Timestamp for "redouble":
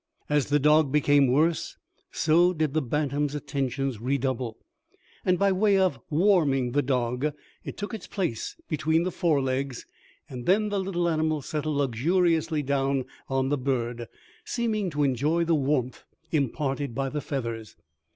4.01-4.57